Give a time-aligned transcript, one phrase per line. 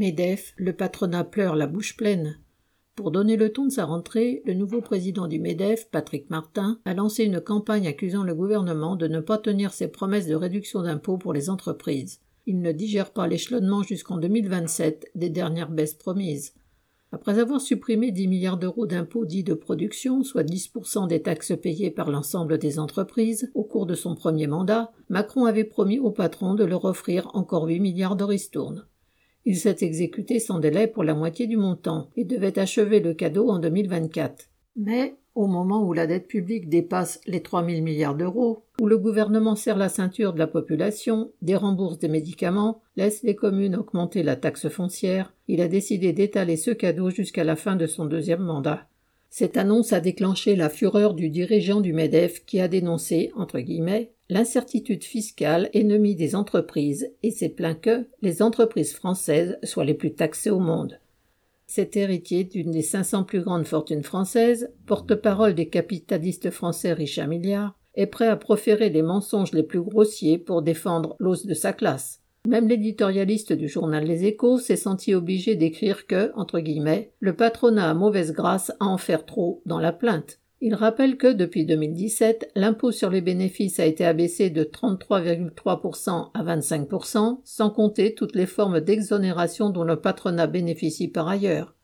[0.00, 2.38] MEDEF, le patronat pleure la bouche pleine.
[2.96, 6.94] Pour donner le ton de sa rentrée, le nouveau président du MEDEF, Patrick Martin, a
[6.94, 11.18] lancé une campagne accusant le gouvernement de ne pas tenir ses promesses de réduction d'impôts
[11.18, 12.20] pour les entreprises.
[12.46, 16.54] Il ne digère pas l'échelonnement jusqu'en 2027 des dernières baisses promises.
[17.12, 21.90] Après avoir supprimé 10 milliards d'euros d'impôts dits de production, soit 10% des taxes payées
[21.90, 26.54] par l'ensemble des entreprises, au cours de son premier mandat, Macron avait promis aux patrons
[26.54, 28.86] de leur offrir encore 8 milliards de ristournes.
[29.46, 33.48] Il s'est exécuté sans délai pour la moitié du montant et devait achever le cadeau
[33.48, 34.50] en 2024.
[34.76, 38.98] Mais, au moment où la dette publique dépasse les 3 000 milliards d'euros, où le
[38.98, 44.36] gouvernement serre la ceinture de la population, dérembourse des médicaments, laisse les communes augmenter la
[44.36, 48.89] taxe foncière, il a décidé d'étaler ce cadeau jusqu'à la fin de son deuxième mandat.
[49.32, 54.10] Cette annonce a déclenché la fureur du dirigeant du MEDEF qui a dénoncé, entre guillemets,
[54.28, 60.14] l'incertitude fiscale ennemie des entreprises et s'est plaint que les entreprises françaises soient les plus
[60.14, 60.98] taxées au monde.
[61.68, 67.28] Cet héritier d'une des 500 plus grandes fortunes françaises, porte-parole des capitalistes français riches à
[67.28, 71.72] milliards, est prêt à proférer les mensonges les plus grossiers pour défendre l'os de sa
[71.72, 72.19] classe.
[72.48, 77.90] Même l'éditorialiste du journal Les Échos s'est senti obligé d'écrire que, entre guillemets, le patronat
[77.90, 80.40] a mauvaise grâce à en faire trop dans la plainte.
[80.62, 86.42] Il rappelle que depuis 2017, l'impôt sur les bénéfices a été abaissé de 33,3% à
[86.42, 91.74] 25%, sans compter toutes les formes d'exonération dont le patronat bénéficie par ailleurs.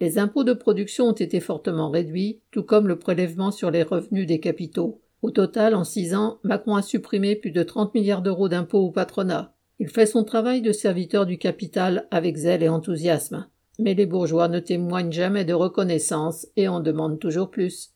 [0.00, 4.26] Les impôts de production ont été fortement réduits, tout comme le prélèvement sur les revenus
[4.26, 5.02] des capitaux.
[5.20, 8.90] Au total, en six ans, Macron a supprimé plus de 30 milliards d'euros d'impôts au
[8.90, 9.54] patronat.
[9.80, 13.46] Il fait son travail de serviteur du capital avec zèle et enthousiasme.
[13.78, 17.92] Mais les bourgeois ne témoignent jamais de reconnaissance et en demandent toujours plus.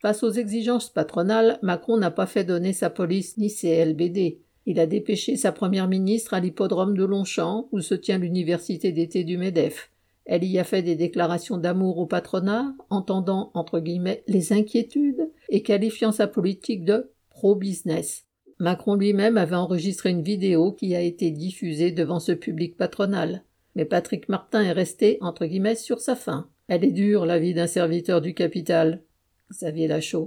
[0.00, 4.40] Face aux exigences patronales, Macron n'a pas fait donner sa police ni ses LBD.
[4.64, 9.24] Il a dépêché sa première ministre à l'hippodrome de Longchamp, où se tient l'université d'été
[9.24, 9.90] du MEDEF.
[10.24, 15.62] Elle y a fait des déclarations d'amour au patronat, entendant entre guillemets les inquiétudes et
[15.62, 18.25] qualifiant sa politique de pro-business.
[18.58, 23.42] Macron lui-même avait enregistré une vidéo qui a été diffusée devant ce public patronal.
[23.74, 26.48] Mais Patrick Martin est resté, entre guillemets, sur sa faim.
[26.68, 29.02] Elle est dure, la vie d'un serviteur du capital.
[29.50, 30.24] Xavier Lachaud.